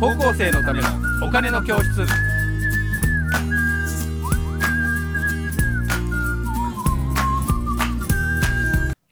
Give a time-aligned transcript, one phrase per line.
[0.00, 0.88] 高校生のための
[1.26, 2.06] お金の教室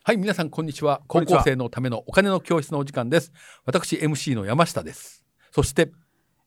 [0.05, 3.33] はい皆さんこんにちは高校生のためのお金の教室のお時間です
[3.65, 5.93] 私 MC の山下ですそして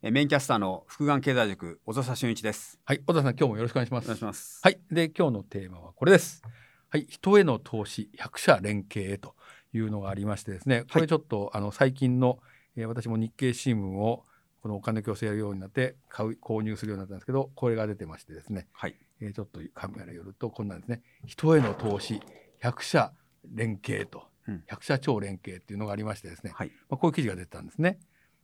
[0.02, 2.79] えーメインキャスターの福眼経済塾小笹俊一です。
[2.83, 4.59] はい小田さん今日もよろしくお願いしますお願いします。
[4.61, 4.79] はい。
[4.91, 6.43] で、今日のテーマはこれです。
[6.89, 7.07] はい。
[7.09, 9.33] 人への投資、100社連携へと
[9.73, 12.38] いうのがありましてですね、これちょっと、あの、最近の、
[12.76, 14.23] えー私も日経新聞を、
[14.62, 18.96] このお金強制やるようになって、買う、購入するようになったんですけど、これが出てましてですね、はい。
[19.21, 21.02] えーちょっとカメラ寄ると、こんなんですね。
[21.25, 22.19] 人への投資、
[22.61, 23.14] 100社
[23.54, 26.71] 連携と、うん100社超連携っていうのがありましてですね、はい。
[26.89, 28.00] まあ、こういう記事が出てたんですね。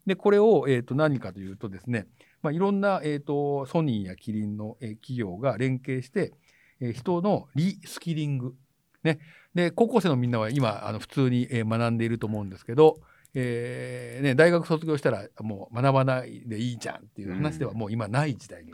[0.05, 2.07] で、これを、えー、と何かというとですね、
[2.41, 6.33] まあ、いろんな、えー、とソニーやキリンの、えー企業が連携して、
[6.79, 8.55] えー人のリスキリング、
[9.03, 9.19] ね、
[9.53, 12.99] で高校生のみんなは今あの普通に、えー学んでいると思うんですけど、
[13.33, 18.73] えーね、大学卒業したらもう学ばないでいいじゃんっていう話ではもう今ない時代に、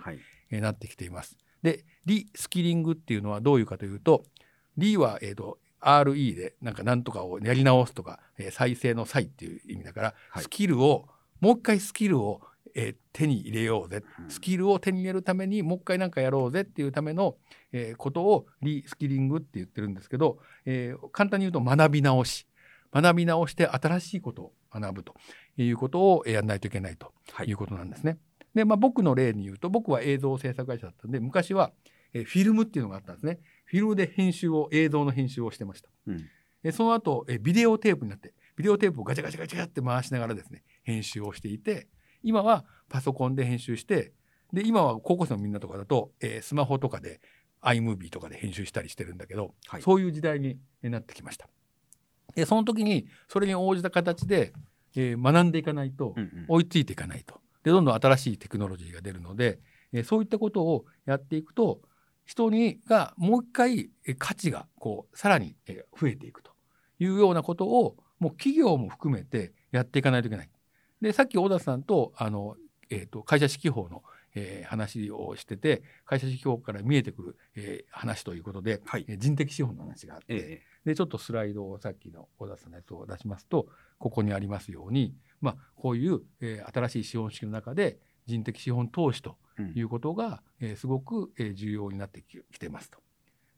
[0.62, 1.38] なってきています。
[1.62, 4.23] でリスキリングっていうのはどういうかというと
[4.78, 10.44] リは、えー、と RE でなんかなんとかをやり直すとか、えー再生の際っていう意味だから、はい。
[10.44, 11.08] スキルを
[11.40, 12.42] もう一回スキルを、
[12.76, 14.30] えー手に入れようぜ、うん。
[14.30, 17.36] スキルを手に入れるためにもう一回なんかやろうぜっていうための、
[17.72, 22.48] えーことをリスキリングって言ってるんですけど、えー簡単に言うと学び直し。
[22.94, 25.16] 学び直して新しいことを学ぶと
[25.58, 28.18] いうことをえーやらないといけないとはいいうことなんですね。
[28.56, 31.72] で、まあ、僕の例に言うと僕は映像制作会社だったんで昔は、
[32.14, 33.40] えーフィルムっていうのがあったんですね。
[33.66, 35.90] フィルムで編集を映像の編集をしてました。
[36.08, 36.26] うん。
[36.64, 41.88] でその後、えービデオテープになってビデオテープをガチャガチャガチャって回しながらですね編集をしていて
[42.24, 44.14] 今はパソコンで編集して
[44.52, 47.22] で今は高校生のみんなとかだと、えースマホとかで
[47.62, 51.50] iMovie とかで編集したりしてるんだけど、はいそういう時代になってきました。
[52.38, 54.54] でその時にそれに応じた形で、
[54.96, 56.16] えー学んでいかないと。
[56.48, 57.42] 追いついていかないと。
[57.64, 59.60] でどんどん新しいテクノロジーが出るので、
[59.92, 61.82] えーそういったことをやっていくと
[62.26, 66.52] 人にがもう一回えー価値がこうさらにえー増えていくと
[67.00, 70.50] いうようなことをもう企業も含めてやっていかないといけない。
[71.02, 72.56] でさっき小田さんとあの、
[72.90, 74.03] えー、と会社指揮法の、
[74.36, 83.68] えー話をしてて会社指揮法から見えてくる、えー話ということで、はいえー人的資本の話があって、えでちょっとスライドをさっきの小田さんのやつを出しますと
[83.98, 89.36] ここにありますように、まあ、こういう、えー新しい資本主義の中で人的資本投資と
[89.76, 93.00] いうことが、えーすごく、えー重要になってききてますと。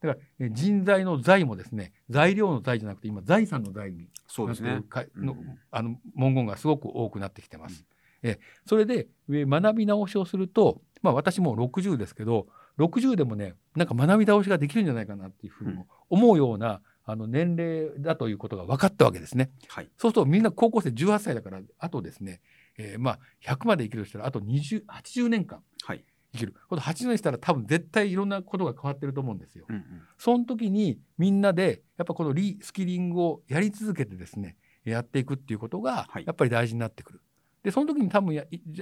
[0.02, 4.82] だから、えー人材の財もですね材料の財じゃなくて今財産の財にそうですね。
[4.90, 7.86] かのうんあの文言がすごく多くなってきてます。
[8.24, 12.48] えそれでえ学び直しをすると、まあ、私もう60ですけど
[12.80, 19.52] 60でもねなんか学び直しができるんじゃないかなっていうふうにも思うような、あの年齢だということが分かったわけですね。
[19.68, 19.90] はい。
[19.98, 22.42] そうするとみんな高校生18歳だからあとですね、
[22.78, 26.04] えーまあ100まで生きるとしたらあと20 80年間はい。
[26.34, 26.54] 生きる。
[26.70, 29.66] この80年したら多分絶対いろんなことが変わってると思うんですよ。
[29.68, 29.84] うんうん。
[30.18, 37.22] その時にみんなでやっぱこのリスキリングをやり続けてですねやっていくっていうことがはいやっぱり大事になってくる。
[37.64, 38.36] でその時に多分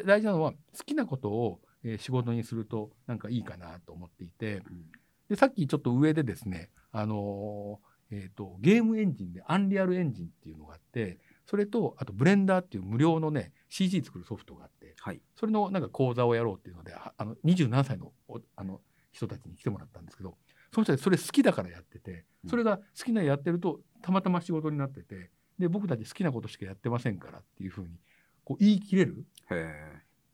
[0.05, 4.85] 大事なのは好きなことを、えー仕事にするとなんかいいかなと思っていてうん
[5.29, 15.21] でさっきちょっと上でですね、あのーえーとゲームエンジンでアンリアルエンジンっていうのがあってそれとあとブレンダーっていう無料のね CG 作るソフトがあってはい。
[15.35, 18.81] それのなんか講座をやろうっていうのでああの27歳のおあの
[19.11, 20.37] 人たちに来てもらったんですけど
[20.73, 27.97] その人たちそれ好きだからやっててうんそれが好きなやってるとたまたま仕事になっててで僕たち好きなことしかやってませんからっていうふうに
[28.43, 29.25] こう言い切れる。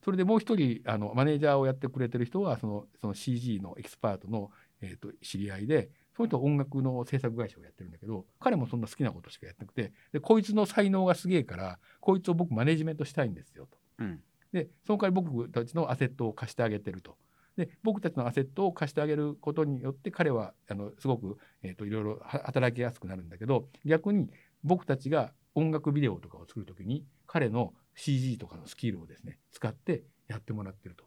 [0.03, 4.51] それでもう一人あのマネージャーをやってくれてる人はそのその CG のエキスパートの、
[4.81, 13.77] えー、と知り合いでその人は音楽の制作会社をやってるんだけど彼もそんな好きなことしかやってなくてでこいつの才能がすげえからこいつを僕マネジメントしたいんですよと。
[13.99, 14.19] うん。
[14.51, 17.17] でその代わり僕たちのアセットを貸してあげてると。
[17.57, 24.29] で僕たちのアセットを貸してあげることによって彼はあのすごく、えー、といろいろは働きやすくなるんだけど逆に
[24.63, 31.05] 僕たちが音楽ビデオとかを作る時に彼の CG とかのスキルをですね使ってやってもらってると。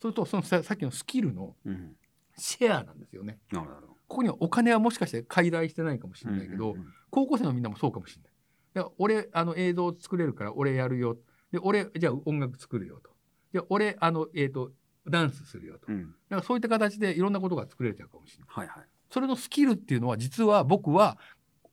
[0.00, 1.96] それとそのささっきのスキルのうん。
[2.36, 3.38] シェアなんですよね。
[3.50, 3.96] なるほど。
[4.12, 8.32] ここにはお金はもしかして介在してないかもしれないけど、うんうんうん高校生のみんなもそうかもしれない。
[8.72, 11.18] だから俺あの映像作れるから俺やるよ。
[11.52, 13.10] で俺じゃあ音楽作るよと。
[13.52, 14.70] で俺あのえっ、と
[15.06, 15.88] ダンスするよと。
[15.88, 16.04] うん。
[16.04, 18.48] だからそういった形でいろんなことが作れちゃうかもしれない。
[18.48, 18.84] はいはい。
[19.10, 21.18] それのスキルっていうのは実は僕は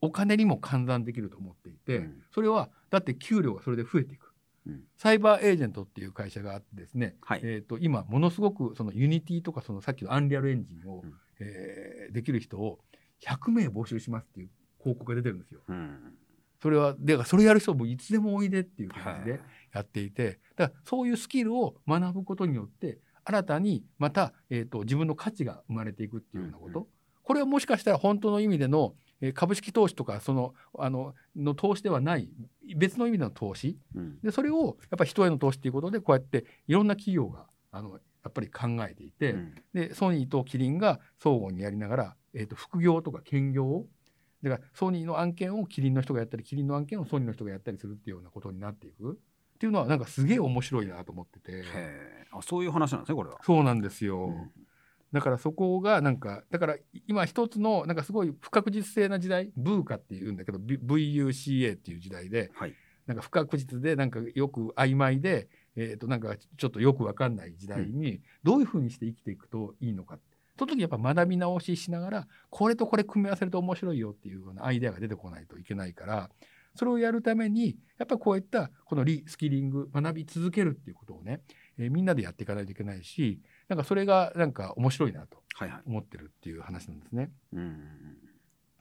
[0.01, 4.33] お金にも換算できると思っていて、うんそれはだって給料がそれで増えていく。
[4.67, 7.39] うんサイバーエージェントっていう会社があってですね、はい。
[7.43, 12.79] えー、と今ものすごくその Unity とかそのさっきの Unreal Engine を、うんえーできる人を
[13.25, 14.49] 100名募集しますっていう
[14.79, 15.61] 広告が出てるんですよ。
[15.67, 16.13] うん。
[16.61, 19.41] それはでそれやる人もいつでもおいでっていう感じではい。
[19.73, 26.89] やっていてだからそういうスキルを学ぶことによって新たにまた、えーと、自分の価値が生まれていくっていうようなこと、うんうん、
[27.21, 28.95] これはもしかしたら本当の意味での
[29.33, 32.29] 株式投資とかそのあのの投資ではない
[32.75, 43.87] 別の意味での投資、うん、でそれをやっぱり人への投資っていうことでこうやっていろんな企業があのやっぱり考えていて、うん、でソニーとキリンが相互にやりながら、えーと、副業とか兼業を
[44.43, 49.13] だからソニーの案件をキリンの人がやったりキリンの案件をソニーの人がやったりするっていうようなことになっていく。
[49.13, 49.15] っ
[49.59, 51.63] ていうのはなんかすげえ面白いなと思ってて。
[52.31, 53.39] あそういう話なんですねこれは。
[53.43, 54.51] そうなんですよ、うん。
[55.11, 56.77] だからそこがなんかだから
[57.07, 62.73] 今一つのなんかすごい不確実性な時代ブーカっていうんだけど VUCA っていう時代で、はい、
[63.05, 70.19] なんか不確実でなんかよく曖昧で、えー、となんかちょっとよく分かんない時代にどういうふうにして生きていくといいのか、うん、
[70.57, 76.29] その時やっぱ学び直ししながらこれとこれ組み合わせると面白いよっていうようなアイデアが出てこないといけないから
[76.75, 81.41] それをやるためにやっぱこういったこのリスキリング学び続けるっていうことをね、
[81.77, 85.37] えー、みんなでやっていかないといけないしなんかそれがなんか面白いなと
[85.85, 87.31] 思ってるっていう話なんですね。
[87.53, 87.71] はいは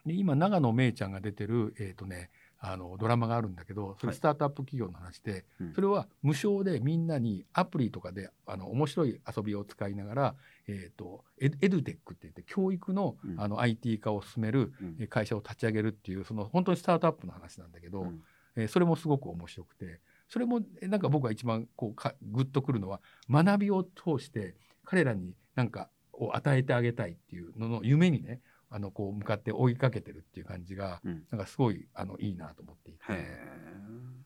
[0.06, 2.30] い、で今長野めいちゃんが出てる、えーとね、
[2.60, 5.44] あのドラマがあるんだけどそれスタートアップ企業の話で、はい
[5.74, 10.34] それは無償でみんなにアプリとかであの面白い遊びを使いながら、
[10.66, 14.72] えーと、エエドテックって言って教育の,、あの IT 化を進める
[15.08, 18.22] 会社を立ち上げるっていうその本当にスタートアップの話なんだけど、うん、
[18.56, 23.00] えー、それもすごく面白くてそれもなんか僕が一番こうかグッとくるのは
[23.30, 28.40] 学びを通して彼らになんかを与えてあげたいっていうのの夢にね
[28.70, 33.00] あのこう向かって追いかけてるっていう感じが、うん、なんかすごいあのいいなと思っていて。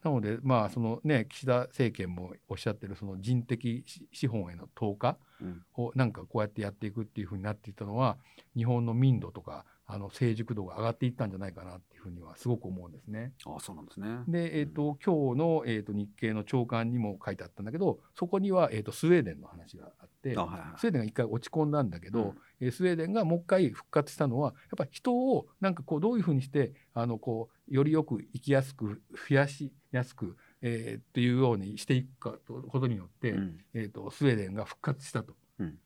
[0.02, 5.16] なのでまあそのね岸田政権もおっしゃってるその人的資本への投下
[5.76, 8.16] をなんかこうやってやっていくっていうふうになっていったのは
[8.56, 13.32] 日本の民度とかあの成熟度が上がっていったんじゃないかなっていうふうにはすごく思うんですね。
[13.44, 14.06] あそうなんですね。
[14.26, 35.34] で、えーと、今日の、えーと、日経の長官にも書いてあったんだけどそこには、えーと、スウェーデンの話があって、はいはい、スウェーデンが一回落ち込んだんだけど、うん、スウェーデンがもう一回復活したのはやっぱり人をなんかこうどういうふうにしてあのこうよりよく生きやすく増やしやすく、えー、っていうようにしていくかとことによって、うん、えー、とスウェーデンが復活したと。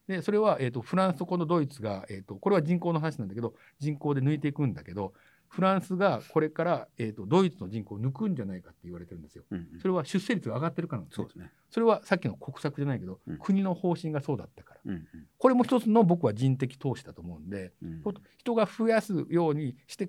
[0.07, 5.13] でそれは、えーと、フランスとこのドイツが、えーと、これは人口の話なんだけど人口で抜いていくんだけど
[5.49, 9.45] フランスがこれから、えーと、ドイツの人口を抜くんじゃないかって言われてるんですよ。
[9.51, 11.27] うんうん、それは出生率が上がってるからなんですね。
[11.33, 11.51] そね。
[11.71, 15.07] それはさっきの国策じゃないけど、うん、国の方針がそうだったから、うんうん、
[15.39, 18.03] これも一つの僕は人的投資だと思うんで、うん、
[18.39, 20.09] 人が増やすようにして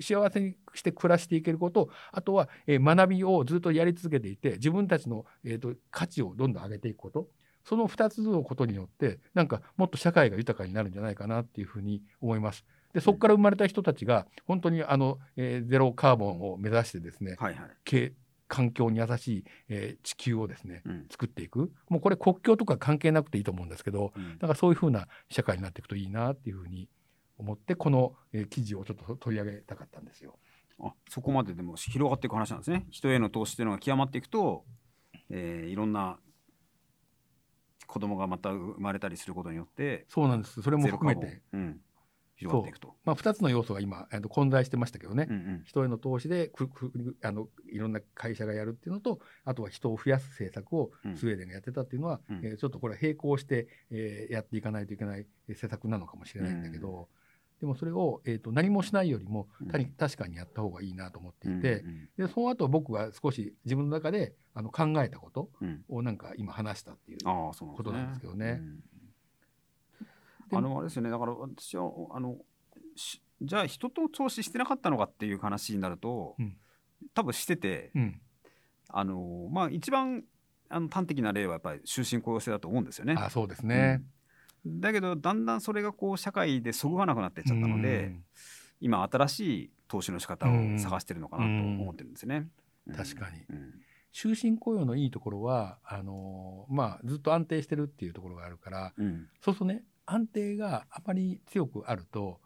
[0.00, 7.28] 幸せにして暮らしていけることあとは、えー、学びをずっとやり続けていて自分たちの、えーと価値をどんどん上げていくこと
[7.64, 12.64] その2つのことによってなんかもっと社会が豊かになるんじゃないかなっていうふうに思います。
[12.92, 18.12] でそこから生まれた人たちが本当にあの、えー、ゼロカーボンを目指してですね、はいはい、
[18.52, 26.90] 環境に優しい、えー、地球をですね、うん、作っていくもうこれ国境とか関係なくていいと思うんですけど、うん、だからそういうふうな社会になっていくといいなっていうふうに
[27.38, 30.38] 思ってこの、えー、記事をちょっと取り上げたかったんですよ。
[30.80, 32.84] あそこまででも広がっていく話なんですね。
[32.90, 34.64] 人への投資というのが極まっていくと、
[35.30, 36.18] えー、いろんな
[37.92, 40.62] 子供がまた生まれたりすることによってそうなんです。
[40.62, 41.78] それも含めて、うん、
[42.36, 42.94] 広がっていくと。
[43.04, 46.90] まあ、2つの要素が今、えー、と混在してましたけどね、うんうん、人への投資でくく
[47.22, 56.88] あのいろんな会社がやるっていうのとあとは人を増やす政策をスウェーデンがやってたっていうのは、うん、えー、ちょっとこれは並行して、えー、やっていかないといけない政策なのかもしれないんだけど。
[56.88, 57.21] うん
[57.62, 61.88] でもそれを、えーと、何もしないよりも、うん、確かにやった方がいいなと思っていて、うん
[62.18, 65.48] うん、でその後僕が少し自分の中であの考えたこと
[65.88, 67.52] をなんか今話したっていうこ
[67.84, 68.60] となんですけどね。
[70.50, 71.10] あのあれですよね。
[71.10, 72.36] だから私はあの
[73.40, 76.56] じゃあ人と投資してなかったのかっていう話になると、うん、
[77.14, 77.92] 多分してて、
[78.88, 80.24] あのまあ一番
[80.68, 83.14] あの端的な例はやっぱり終身雇用制だと思うんですよね。
[83.16, 84.02] あそうですね、
[84.64, 88.14] だけどだんだんそれがこう社会でそぐわなくなってっちゃったので、
[88.80, 92.48] 今新しい投資の仕方を探してるのかなと思ってるんですね。
[92.96, 93.40] 確かに、
[94.12, 102.40] 終身雇用のいいところはあのまあ、ずっと安定してるっていうところがあるから、うん、そうするとね安定があまり強くあると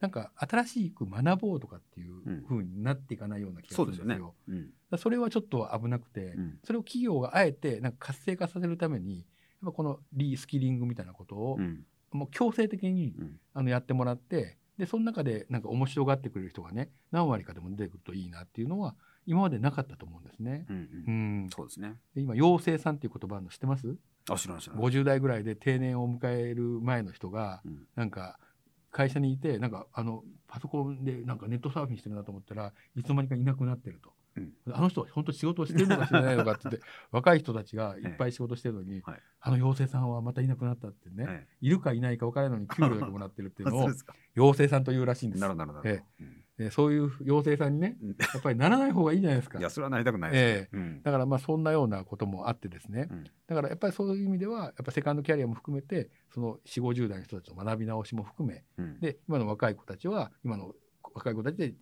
[0.00, 4.04] なんか新しく学ぼうとかっていうふうになっていかないような気がするんですよ。
[4.04, 4.68] うん、そよね。
[4.90, 9.35] うん、それはちょっと危なくて、うん、それを企業があえてなんか活性化させるためにぱ
[9.72, 11.58] このリスキリングみたいなことを、
[12.12, 13.14] もう強制的に、
[13.54, 18.94] あのやってもらってでその中でなんか面白がってくれる人がね何割かでも出てくるといいなっていうのは
[19.26, 20.66] 今までなかったと思うんですね。
[20.68, 21.10] うんう
[21.46, 21.96] ん、そうですね。
[22.14, 23.96] で今妖精さんっていう言葉の知ってます？
[24.28, 24.84] あ知らない知らない。
[24.84, 28.38] 50代ぐらいで定年を迎える前の人が、うん、なんか
[28.90, 34.12] 会社にいてなんかあのパソコンでなんかネットサーフィンしてるなと思ったらいつの間にかいなくなってると。
[34.36, 43.88] うん、あの人は本当仕事をしてるのかしれないのかってって 若い人たちがいっぱい仕事してるのに、はい、あの妖精さんはまたいなくなったってね、はい、いるかいないか分からないのに給料だけもらってるっていうのを
[44.36, 45.40] 妖精さんというらしいんです。
[45.40, 46.46] なるほどええ。
[46.58, 49.58] えー、そういう妖精さんにね、やっぱりならない方がいいじゃないですか。
[49.58, 60.74] いや、それはなりたくないです、ね、えーうん、だからまあそんなようなこともあってですね、うん、だからやっぱりそういう意味では、やっぱセカンドキャリアも含めて、その4、50代の人たちの学び直しも含め、うん、で、今の若い子たちは、今の
[61.14, 61.74] 若い子たちで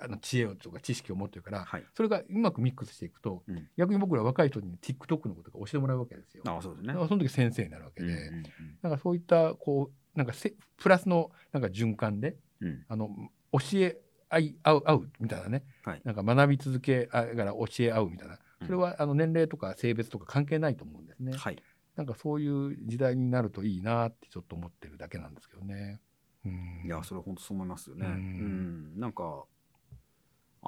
[0.00, 6.42] あの知恵とか知識を持ってるから、はい、それがうまくミックスしていくと、うん、逆に僕ら若い人に TikTok のことが教えてもらうわけですよ。
[6.46, 6.94] あそうですね。
[6.94, 8.48] その時先生になるわけで、うんうんうん、だ
[8.82, 13.10] からそういったこうなんかせプラスのなんか循環で、うん、あの
[13.52, 13.98] 教え
[14.30, 18.38] 合い合う合うみたいなね、はい、なんか学び続けあから教え合うみたいな。
[18.64, 21.32] それはあの年齢とか性別とか関係ないと思うんですね。
[21.36, 21.62] はい、
[21.96, 26.00] なんかそういう時代になるといいなってちょっと思ってるだけなんですけどね。
[26.44, 28.06] うん、いやそれは本当そう思いますよね。
[28.06, 29.44] うん、なんか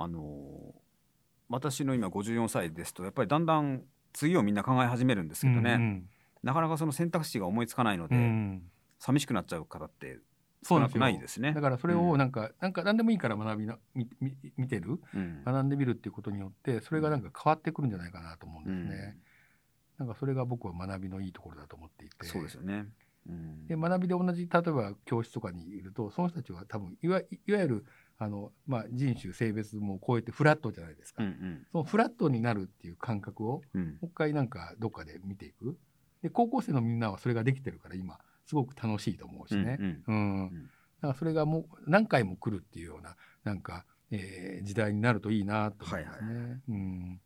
[0.00, 0.72] あのー、
[1.50, 3.82] 私の今54歳ですとやっぱりだんだん
[4.14, 6.08] 次をみんな考え始めるんですけどね、うんうん、
[6.42, 8.62] なかなかその選択肢が思いつかないので、うん、
[8.98, 10.18] 寂しくなっちゃう方って
[10.66, 11.52] 少なくないですね。
[11.52, 14.08] だからそれをなんか、うん、なんか何でもいいから学びな見
[14.56, 19.18] 見てる、うん、学んでみるっていうことによってそれがなんか変わってくるんじゃないかなと思うんですね。
[19.98, 22.26] なんかそれが僕は学びのいいところだと思っていて。
[22.26, 22.86] そうですよね。
[23.68, 27.84] で学びで同じ例えば教室とかにいるとその人たちは多分いわいわゆる
[28.20, 35.78] あの、まあ、人種性別も超えてフラットじゃないですか、うんうん、そのフラットになるっていう感覚を、もう一回なんかどっかで見ていく。
[36.22, 46.26] で高校生のみんなはそれができてるから今すごく楽しいと思うしね、うん、うん、だからそれがもう何回も来るっていうようななんか、えー、時代になるといいなと思いますね。
[46.26, 47.20] はいはいはい、うん。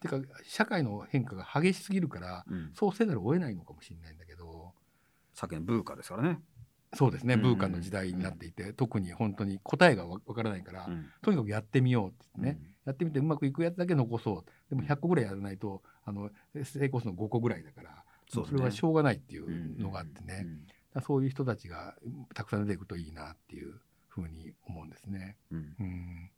[0.00, 4.72] てか社会の変化が激しすぎるから、うん、そうせざるを得ないのかもしれないんだけど。
[5.36, 6.38] さっきのブーカですからね
[6.96, 10.88] そうですね、ブーカの時代になっていて、特に本当に答えがわからないから、
[11.22, 14.70] とにかくやってみようってね、やってみてうまくいくやつだけ残そう。
[14.70, 20.46] でも100個ぐらいやらないとあの成功するの5個ぐらいだからそれはしょうがないっていうのがあってね、
[21.04, 21.94] そういう人たちが
[22.34, 23.74] たくさん出ていくといいなっていう
[24.08, 25.36] ふうに思うんですね。
[25.50, 26.30] うん。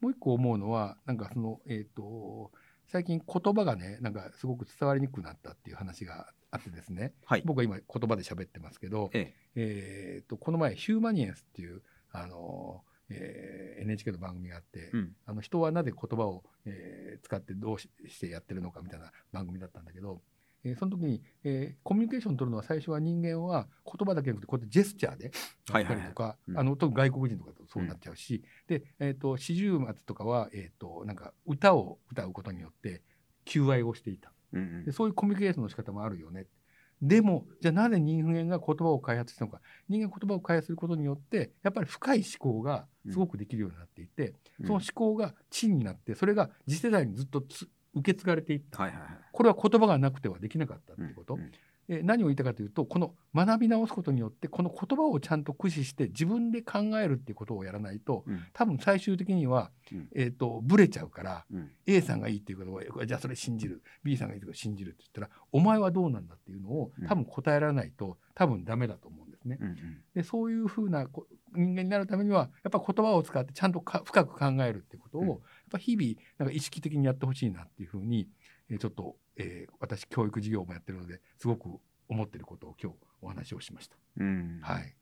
[0.00, 2.52] もう一個思うのはなんかそのえっ、ー、と
[2.86, 9.50] 最近言葉がねなんかすごく伝わりにくくなったっていう話があってですね、はい、僕は今言葉で喋ってますけど、ええ。
[9.54, 17.88] えー、とこの前「ヒューマニエンス」っていうあの、えー、NHK の番組があって、うん、あの人はなぜ言葉を、えー、使ってどうし
[18.20, 20.22] てやってるのかみたいな番組だったんだけど、
[20.64, 25.32] えー、その時に、えー、コミュニケーションを取るのは最初は人間は言葉だけじゃなくてこうやってジェスチャーで
[25.72, 33.02] やったりとか、あの特に外国人とかとそうなっちゃうし、うん、で、えーと、四十末とかは、えーと、なんか歌を歌うことによって
[33.44, 34.32] 求愛をしていた。
[34.52, 36.46] うんうん、でそういうコミュニケーションの仕方もあるよね。
[37.00, 39.60] でもじゃあなぜ人間が言葉を開発したのか。
[39.88, 47.44] 人間が言葉を開発することによってやっぱり深い思考がすごくできるようになっていて、うん、その思考が知になってそれが次世代にずっと
[47.94, 51.52] 受け継がれていった、はいはいはい、これは言葉がなくてはできなかったっていうこと、うんうん
[51.88, 63.82] え何を言いたかというとこの学び直すことによってこの言葉をちゃんと駆使して自分で考えるっていうことをやらないと、うん、多分最終的には、うん、えーと、ブレちゃうから、うん、A さんがいいっていうことをじゃあそれ信じる。
[64.04, 69.58] B さんがいいってことを信じるって言ったらお前はどうなんだっていうのを多分答えられないと多分ダメだと思うんですね。
[69.60, 69.76] うんうん、
[70.14, 71.06] でそういうふうな
[71.54, 75.38] 人間になるためにはやっぱ言葉を使ってちゃんと深く考えるってことを、やっ
[75.72, 78.28] ぱ日々なんか意識的にやってほしいなっていうふうに、
[78.70, 81.68] えー、ちょっと、えー、私教育事業もやってるのですごく
[82.08, 83.96] 思っていることを今日お話をしました。
[84.18, 84.58] うん。
[84.62, 84.94] はい、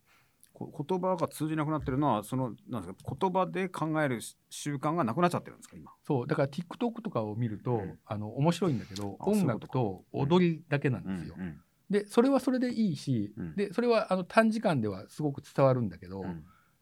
[0.54, 5.90] 言葉が通じなくなってるのはそのなんですか言葉で考える習慣がなくなっちゃってるんですか今？
[6.06, 6.26] そう。
[6.26, 11.34] だから TikTok とかを見ると、うん、あの面白いんだけど音楽と踊りだけなんですよ。
[11.38, 16.24] うんうん、でそれはそれでいいし、でそれはあの短時間ではすごく伝わるんだけど、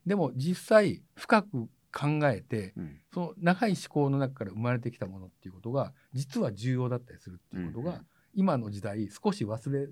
[0.07, 2.75] でも実際深く考えて、
[3.13, 8.03] その長い思考の中から生まれてきたものっていうことが実は重要だったりするっていうことが、
[8.35, 9.89] 今の時代少し忘れ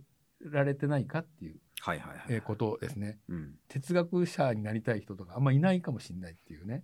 [0.50, 1.61] られてないかっていう
[2.42, 6.82] ことですね、うん、哲学者になりたい人とかあんまいないかもしれないっていうね。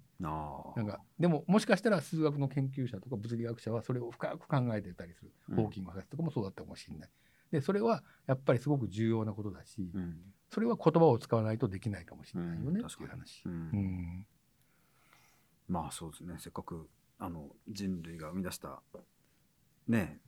[0.76, 7.10] なんかでももしかしたら数学の研究者とか物理学者はそれを深く考えてたりする、うん、ホーキング博士とかもそうだったかもしれない。
[7.50, 10.18] でそれはやっぱりすごく重要なことだし、うん、
[10.50, 13.42] それは言葉を使わないとできないかもしれないよね、っていう話、
[15.68, 16.34] まあそうですね。
[16.38, 18.80] せっかくあの人類が生み出した
[19.86, 20.20] ね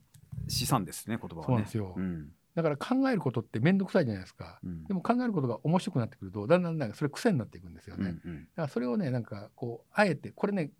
[0.47, 1.45] 資産ですね言葉はね。
[1.45, 2.31] そうなんですよ、うん。
[2.55, 10.71] だから考えることって面倒くさいじゃないですか、うん、でも考えることが面白くなってくるとだんだんなんかそれ癖になっていくんですよね、うんうん、だからそれをねなんかこうあえてこれね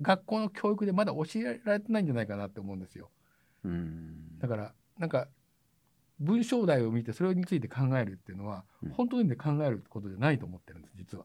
[0.00, 3.10] 学校の教育でまだ教えられてないんじゃないかなって思うんですよ、
[3.64, 5.26] うん、だからなんか
[6.20, 11.24] 文章題を見てそれについて考えるっていうのは、うん、本当の意味で考えることじゃないと思ってるんです実は。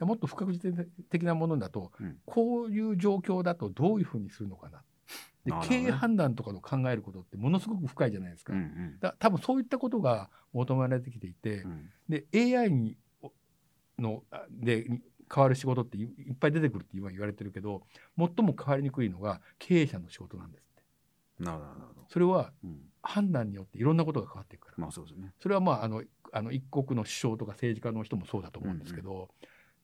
[0.00, 4.82] もっと不確実的なものだと、うん、こういう状況だとどういうふうにするのかな。
[5.44, 12.96] で経営判断とかの考えることってものすごく深いじゃないですか,、うんうん、だ多分そういったことが求められてきていて、うん、で AI に
[13.98, 14.86] ので
[15.32, 17.82] 変わる仕事っていっぱい出てくるって今言われてるけど
[18.16, 21.44] 最も変わりにくいのが経営者の仕事なんですって。
[21.44, 22.52] なるほどそれは、
[23.02, 26.02] 判断によっていろんなことが変わっていくから、まあそうですね、それはまああの
[26.36, 29.28] あの一国の首相とか政治家の人もそうだと思うんですけど、うんうん、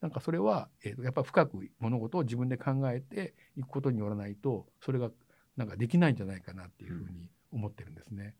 [0.00, 5.10] なんかそれは、えー、やっぱり深く物事を自分で考えていくことによらないとそれが
[5.56, 8.34] なんかできないんじゃないかなっていうふうに思ってるんですね。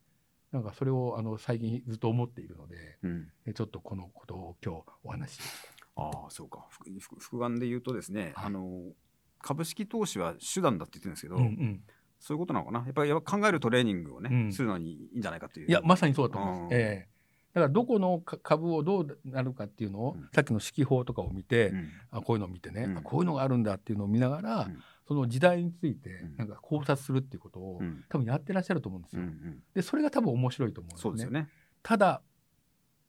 [0.51, 5.41] なんかそれをあの最近ずっと思っているので、うん、ちょっとこのことを今日お話し
[5.95, 6.67] ああそうか
[7.19, 8.83] 複眼で言うとですね、はい、あの
[9.41, 11.81] 株式投資は手段だって言ってるんですけど、うんうん、
[12.19, 16.75] そういうことなのかなやっぱり考えるトレーニングをね、うん、するのにいいんじゃないかといういやまさにそうだと思います。
[16.75, 17.10] えー
[17.53, 24.69] だからどこの株をどうなるかっていうのを、うん、さっきの指揮法とかを見て、うん、あこういうのを見てね、うん、こういうのがあるんだっていうのを見ながら、
[25.09, 29.23] その時代についてなんか考察するっていうことを、多分やってらっしゃると思うんですよ。
[29.75, 31.27] でそれが多分面白いと思うんですね。
[31.27, 31.49] すね。
[31.83, 32.23] ただ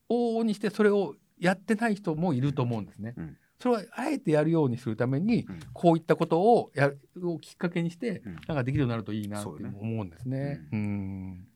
[0.09, 3.15] 往々にしてそれをやってない人もいると思うんですね。
[3.59, 10.61] それはあえてやるようにするために、こういったことをやるをきっかけにして、なんかできるようになるといいなって思うんですね。
[10.71, 11.47] うん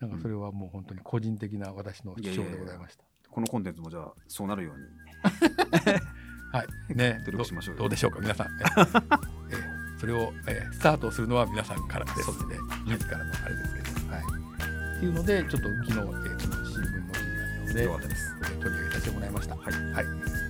[0.00, 3.04] なんかそれはもう本当に個人的な私の主張でございました。
[3.30, 4.84] このコンテンツもじゃあそうなるように。
[6.52, 6.94] はい。
[6.94, 8.46] ね、 努力しましょうどうでしょうか皆さん。
[8.46, 14.22] えー、 それを、えー、スタートするのは皆さんからですので、自らのあれですけど、はい。
[14.96, 16.20] っていうのでちょっと昨日、えー、この
[16.64, 18.40] 新聞の記事なので、よかったです。
[18.60, 19.56] 取り上げさせてもらいました。
[19.56, 19.92] はい。
[19.92, 20.04] はい。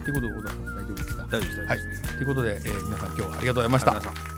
[0.04, 1.22] ということで小田さん大丈夫ですか？
[1.24, 1.60] 大丈夫です。
[1.60, 1.78] はい。
[1.78, 4.37] ということで、えー、皆さん今日はありがとうございました。